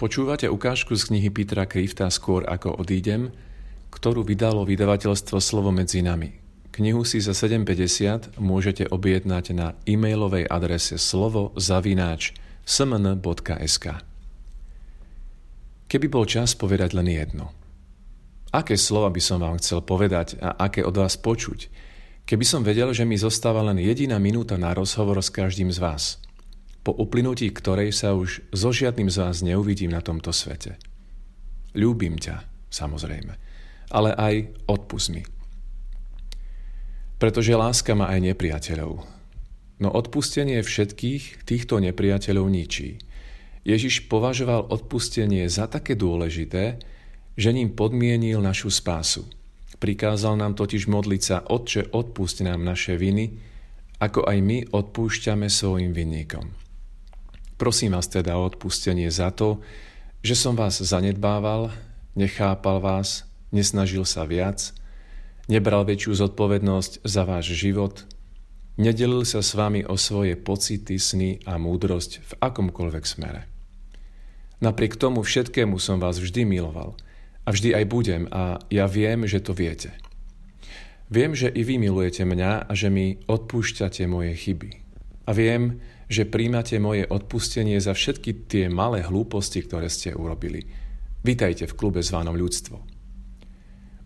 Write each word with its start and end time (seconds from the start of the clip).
Počúvate 0.00 0.48
ukážku 0.48 0.96
z 0.96 1.12
knihy 1.12 1.28
Petra 1.28 1.68
Krifta 1.68 2.08
Skôr 2.08 2.48
ako 2.48 2.72
odídem, 2.80 3.36
ktorú 3.92 4.24
vydalo 4.24 4.64
vydavateľstvo 4.64 5.36
Slovo 5.44 5.68
medzi 5.76 6.00
nami. 6.00 6.40
Knihu 6.72 7.04
si 7.04 7.20
za 7.20 7.36
7,50 7.36 8.40
môžete 8.40 8.88
objednať 8.88 9.52
na 9.52 9.76
e-mailovej 9.84 10.48
adrese 10.48 10.96
slovo 10.96 11.52
zavináč 11.60 12.32
Keby 15.84 16.06
bol 16.08 16.24
čas 16.24 16.56
povedať 16.56 16.96
len 16.96 17.12
jedno. 17.12 17.52
Aké 18.56 18.80
slova 18.80 19.12
by 19.12 19.20
som 19.20 19.44
vám 19.44 19.60
chcel 19.60 19.84
povedať 19.84 20.40
a 20.40 20.64
aké 20.64 20.80
od 20.80 20.96
vás 20.96 21.20
počuť, 21.20 21.68
keby 22.24 22.44
som 22.48 22.64
vedel, 22.64 22.88
že 22.96 23.04
mi 23.04 23.20
zostáva 23.20 23.60
len 23.68 23.76
jediná 23.76 24.16
minúta 24.16 24.56
na 24.56 24.72
rozhovor 24.72 25.20
s 25.20 25.28
každým 25.28 25.68
z 25.68 25.76
vás– 25.76 26.04
po 26.80 26.96
uplynutí 26.96 27.52
ktorej 27.52 27.92
sa 27.92 28.16
už 28.16 28.40
so 28.56 28.72
žiadnym 28.72 29.12
z 29.12 29.16
vás 29.20 29.44
neuvidím 29.44 29.92
na 29.92 30.00
tomto 30.00 30.32
svete. 30.32 30.80
Ľúbim 31.76 32.16
ťa, 32.16 32.44
samozrejme, 32.72 33.32
ale 33.92 34.10
aj 34.16 34.34
odpust 34.66 35.12
mi. 35.12 35.22
Pretože 37.20 37.52
láska 37.52 37.92
má 37.92 38.08
aj 38.08 38.32
nepriateľov. 38.32 38.92
No 39.80 39.88
odpustenie 39.92 40.60
všetkých 40.60 41.44
týchto 41.44 41.80
nepriateľov 41.80 42.48
ničí. 42.48 43.00
Ježiš 43.60 44.08
považoval 44.08 44.72
odpustenie 44.72 45.44
za 45.52 45.68
také 45.68 45.96
dôležité, 45.96 46.80
že 47.36 47.50
ním 47.52 47.76
podmienil 47.76 48.40
našu 48.40 48.72
spásu. 48.72 49.28
Prikázal 49.80 50.36
nám 50.36 50.56
totiž 50.56 50.88
modliť 50.88 51.22
sa, 51.24 51.36
Otče, 51.44 51.92
odpust 51.92 52.44
nám 52.44 52.64
naše 52.64 53.00
viny, 53.00 53.36
ako 54.00 54.28
aj 54.28 54.38
my 54.40 54.58
odpúšťame 54.72 55.48
svojim 55.48 55.92
vinníkom. 55.92 56.69
Prosím 57.60 57.92
vás 57.92 58.08
teda 58.08 58.40
o 58.40 58.48
odpustenie 58.48 59.12
za 59.12 59.28
to, 59.28 59.60
že 60.24 60.32
som 60.32 60.56
vás 60.56 60.80
zanedbával, 60.80 61.68
nechápal 62.16 62.80
vás, 62.80 63.28
nesnažil 63.52 64.08
sa 64.08 64.24
viac, 64.24 64.72
nebral 65.44 65.84
väčšiu 65.84 66.24
zodpovednosť 66.24 67.04
za 67.04 67.28
váš 67.28 67.52
život, 67.52 68.08
nedelil 68.80 69.28
sa 69.28 69.44
s 69.44 69.52
vami 69.52 69.84
o 69.84 70.00
svoje 70.00 70.40
pocity, 70.40 70.96
sny 70.96 71.44
a 71.44 71.60
múdrosť 71.60 72.24
v 72.24 72.32
akomkoľvek 72.40 73.04
smere. 73.04 73.44
Napriek 74.64 74.96
tomu 74.96 75.20
všetkému 75.20 75.76
som 75.76 76.00
vás 76.00 76.16
vždy 76.16 76.48
miloval 76.48 76.96
a 77.44 77.52
vždy 77.52 77.76
aj 77.76 77.84
budem 77.92 78.24
a 78.32 78.56
ja 78.72 78.88
viem, 78.88 79.28
že 79.28 79.36
to 79.36 79.52
viete. 79.52 79.92
Viem, 81.12 81.36
že 81.36 81.52
i 81.52 81.60
vy 81.60 81.76
milujete 81.76 82.24
mňa 82.24 82.64
a 82.64 82.72
že 82.72 82.88
mi 82.88 83.20
odpúšťate 83.28 84.08
moje 84.08 84.32
chyby. 84.32 84.89
A 85.30 85.36
viem, 85.36 85.78
že 86.10 86.26
príjmate 86.26 86.82
moje 86.82 87.06
odpustenie 87.06 87.78
za 87.78 87.94
všetky 87.94 88.50
tie 88.50 88.66
malé 88.66 89.06
hlúposti, 89.06 89.62
ktoré 89.62 89.86
ste 89.86 90.10
urobili. 90.10 90.66
Vítajte 91.22 91.70
v 91.70 91.76
klube 91.78 92.02
zvanom 92.02 92.34
ľudstvo. 92.34 92.82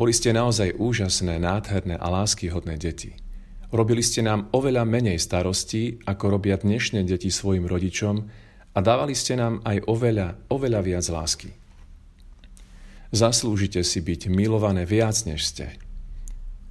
Boli 0.00 0.16
ste 0.16 0.32
naozaj 0.32 0.80
úžasné, 0.80 1.36
nádherné 1.36 2.00
a 2.00 2.08
láskyhodné 2.08 2.80
deti. 2.80 3.20
Robili 3.68 4.00
ste 4.00 4.24
nám 4.24 4.48
oveľa 4.56 4.88
menej 4.88 5.20
starostí, 5.20 6.00
ako 6.08 6.40
robia 6.40 6.56
dnešné 6.56 7.04
deti 7.04 7.28
svojim 7.28 7.68
rodičom 7.68 8.24
a 8.72 8.78
dávali 8.80 9.12
ste 9.12 9.36
nám 9.36 9.60
aj 9.68 9.84
oveľa, 9.92 10.40
oveľa 10.48 10.80
viac 10.80 11.04
lásky. 11.04 11.52
Zaslúžite 13.12 13.84
si 13.84 14.00
byť 14.00 14.32
milované 14.32 14.88
viac, 14.88 15.20
než 15.28 15.52
ste. 15.52 15.76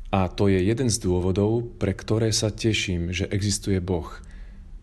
A 0.09 0.25
to 0.25 0.49
je 0.49 0.57
jeden 0.57 0.89
z 0.89 0.97
dôvodov, 1.05 1.77
pre 1.77 1.93
ktoré 1.93 2.33
sa 2.33 2.49
teším, 2.49 3.13
že 3.13 3.29
existuje 3.29 3.77
Boh– 3.77 4.09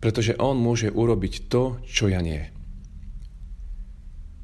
pretože 0.06 0.38
On 0.38 0.54
môže 0.54 0.86
urobiť 0.86 1.50
to, 1.50 1.82
čo 1.82 2.06
ja 2.06 2.22
nie. 2.22 2.38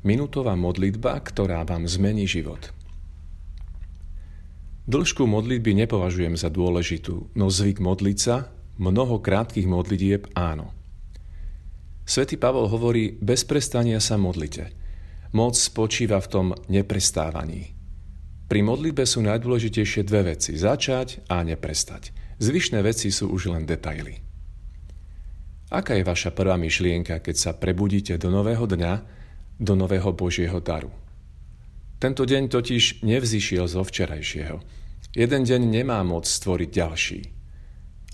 Minútová 0.03 0.59
modlitba, 0.59 1.15
ktorá 1.23 1.63
vám 1.63 1.87
zmení 1.87 2.27
život. 2.27 2.75
Dĺžku 4.91 5.23
modlitby 5.23 5.87
nepovažujem 5.87 6.35
za 6.35 6.51
dôležitú, 6.51 7.31
no 7.39 7.47
zvyk 7.47 7.79
modliť 7.79 8.19
sa, 8.19 8.51
mnoho 8.75 9.23
krátkých 9.23 9.71
modlitieb 9.71 10.35
áno. 10.35 10.75
Svetý 12.03 12.35
Pavol 12.43 12.67
hovorí, 12.67 13.15
bez 13.23 13.47
prestania 13.47 14.03
sa 14.03 14.19
modlite. 14.19 14.75
Moc 15.31 15.55
spočíva 15.55 16.19
v 16.19 16.27
tom 16.27 16.47
neprestávaní. 16.67 17.71
Pri 18.51 18.67
modlitbe 18.67 19.07
sú 19.07 19.23
najdôležitejšie 19.23 20.03
dve 20.11 20.35
veci. 20.35 20.59
Začať 20.59 21.31
a 21.31 21.47
neprestať. 21.47 22.11
Zvyšné 22.43 22.83
veci 22.83 23.15
sú 23.15 23.31
už 23.31 23.55
len 23.55 23.63
detaily. 23.63 24.32
Aká 25.73 25.97
je 25.97 26.05
vaša 26.05 26.37
prvá 26.37 26.61
myšlienka, 26.61 27.25
keď 27.25 27.37
sa 27.41 27.51
prebudíte 27.57 28.21
do 28.21 28.29
nového 28.29 28.69
dňa, 28.69 28.93
do 29.57 29.73
nového 29.73 30.13
Božieho 30.13 30.61
daru? 30.61 30.93
Tento 31.97 32.29
deň 32.29 32.53
totiž 32.53 33.01
nevzýšiel 33.01 33.65
zo 33.65 33.81
včerajšieho. 33.81 34.61
Jeden 35.17 35.43
deň 35.49 35.63
nemá 35.65 36.05
moc 36.05 36.29
stvoriť 36.29 36.69
ďalší. 36.69 37.21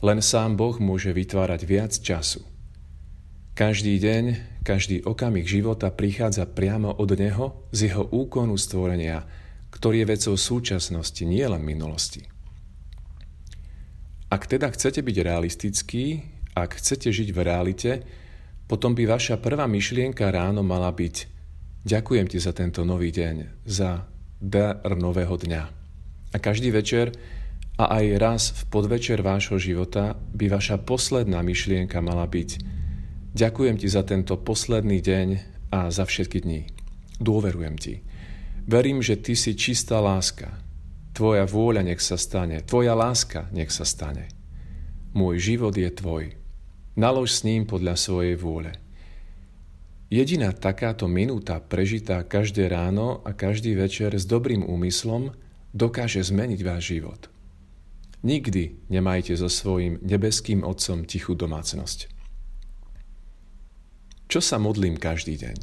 Len 0.07 0.23
sám 0.23 0.55
Boh 0.55 0.79
môže 0.79 1.11
vytvárať 1.11 1.61
viac 1.67 1.91
času. 1.99 2.47
Každý 3.59 3.99
deň, 3.99 4.25
každý 4.63 5.03
okamih 5.03 5.43
života 5.43 5.91
prichádza 5.91 6.47
priamo 6.47 6.95
od 6.95 7.11
Neho 7.19 7.67
z 7.75 7.91
Jeho 7.91 8.07
úkonu 8.07 8.55
stvorenia, 8.55 9.27
ktorý 9.75 10.07
je 10.07 10.11
vecou 10.15 10.35
súčasnosti, 10.39 11.27
nie 11.27 11.43
len 11.43 11.67
minulosti. 11.67 12.23
Ak 14.31 14.47
teda 14.47 14.71
chcete 14.71 15.03
byť 15.03 15.17
realistickí, 15.27 16.38
ak 16.65 16.83
chcete 16.83 17.13
žiť 17.13 17.29
v 17.31 17.41
realite, 17.45 17.93
potom 18.67 18.97
by 18.97 19.07
vaša 19.07 19.39
prvá 19.39 19.69
myšlienka 19.69 20.29
ráno 20.29 20.67
mala 20.67 20.91
byť 20.91 21.39
Ďakujem 21.89 22.27
ti 22.29 22.39
za 22.43 22.53
tento 22.53 22.83
nový 22.83 23.15
deň, 23.15 23.65
za 23.65 24.05
dar 24.43 24.83
nového 24.99 25.39
dňa. 25.39 25.63
A 26.35 26.37
každý 26.37 26.69
večer 26.69 27.15
a 27.79 28.03
aj 28.03 28.07
raz 28.19 28.43
v 28.53 28.63
podvečer 28.69 29.23
vášho 29.23 29.57
života 29.57 30.19
by 30.35 30.51
vaša 30.51 30.83
posledná 30.83 31.41
myšlienka 31.41 32.03
mala 32.03 32.27
byť 32.27 32.51
Ďakujem 33.39 33.77
ti 33.79 33.87
za 33.87 34.03
tento 34.03 34.35
posledný 34.41 34.99
deň 34.99 35.29
a 35.71 35.93
za 35.95 36.03
všetky 36.03 36.43
dní. 36.43 36.67
Dôverujem 37.23 37.77
ti. 37.79 37.95
Verím, 38.67 38.99
že 38.99 39.21
ty 39.21 39.39
si 39.39 39.55
čistá 39.55 40.03
láska. 40.03 40.59
Tvoja 41.15 41.47
vôľa 41.47 41.87
nech 41.87 42.03
sa 42.03 42.19
stane. 42.19 42.61
Tvoja 42.67 42.99
láska 42.99 43.47
nech 43.55 43.71
sa 43.71 43.87
stane. 43.87 44.33
Môj 45.15 45.39
život 45.55 45.77
je 45.77 45.89
tvoj. 45.93 46.35
Nalož 46.99 47.31
s 47.31 47.47
ním 47.47 47.63
podľa 47.63 47.95
svojej 47.95 48.35
vôle. 48.35 48.75
Jediná 50.11 50.51
takáto 50.51 51.07
minúta 51.07 51.63
prežitá 51.63 52.27
každé 52.27 52.67
ráno 52.67 53.23
a 53.23 53.31
každý 53.31 53.79
večer 53.79 54.11
s 54.19 54.27
dobrým 54.27 54.67
úmyslom 54.67 55.31
dokáže 55.71 56.19
zmeniť 56.27 56.61
váš 56.67 56.99
život. 56.99 57.31
Nikdy 58.27 58.91
nemajte 58.91 59.31
so 59.39 59.47
svojim 59.47 60.03
nebeským 60.03 60.67
Otcom 60.67 61.07
tichú 61.07 61.39
domácnosť. 61.39 62.11
Čo 64.27 64.43
sa 64.43 64.59
modlím 64.59 64.99
každý 64.99 65.39
deň? 65.39 65.57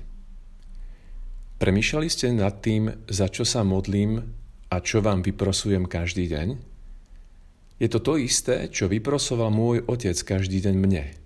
Premýšľali 1.59 2.07
ste 2.07 2.31
nad 2.31 2.63
tým, 2.63 2.95
za 3.11 3.27
čo 3.27 3.43
sa 3.43 3.67
modlím 3.67 4.23
a 4.71 4.79
čo 4.79 5.03
vám 5.03 5.19
vyprosujem 5.19 5.83
každý 5.83 6.31
deň? 6.31 6.47
Je 7.83 7.91
to 7.91 7.99
to 7.99 8.15
isté, 8.23 8.71
čo 8.71 8.87
vyprosoval 8.87 9.51
môj 9.51 9.83
Otec 9.83 10.15
každý 10.15 10.63
deň 10.63 10.77
mne– 10.79 11.05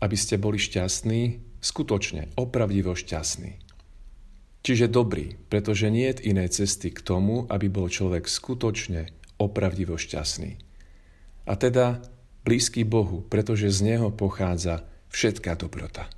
aby 0.00 0.16
ste 0.16 0.36
boli 0.36 0.60
šťastní, 0.60 1.40
skutočne, 1.60 2.32
opravdivo 2.36 2.92
šťastní. 2.96 3.60
Čiže 4.66 4.90
dobrý, 4.90 5.38
pretože 5.46 5.86
nie 5.94 6.10
je 6.10 6.26
inej 6.34 6.58
cesty 6.58 6.90
k 6.90 6.98
tomu, 6.98 7.46
aby 7.46 7.70
bol 7.70 7.86
človek 7.86 8.26
skutočne, 8.26 9.14
opravdivo 9.38 9.94
šťastný. 9.94 10.58
A 11.46 11.52
teda 11.54 12.02
blízky 12.42 12.82
Bohu, 12.82 13.22
pretože 13.30 13.70
z 13.70 13.94
Neho 13.94 14.10
pochádza 14.10 14.82
všetká 15.14 15.54
dobrota. 15.54 16.10